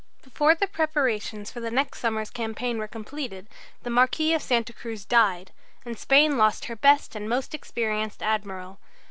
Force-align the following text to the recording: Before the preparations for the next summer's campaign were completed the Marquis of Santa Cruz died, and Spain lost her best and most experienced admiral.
Before 0.23 0.55
the 0.55 0.65
preparations 0.65 1.51
for 1.51 1.59
the 1.59 1.69
next 1.69 1.99
summer's 1.99 2.31
campaign 2.31 2.79
were 2.79 2.87
completed 2.87 3.45
the 3.83 3.91
Marquis 3.91 4.33
of 4.33 4.41
Santa 4.41 4.73
Cruz 4.73 5.05
died, 5.05 5.51
and 5.85 5.95
Spain 5.95 6.39
lost 6.39 6.65
her 6.65 6.75
best 6.75 7.15
and 7.15 7.29
most 7.29 7.53
experienced 7.53 8.23
admiral. 8.23 8.79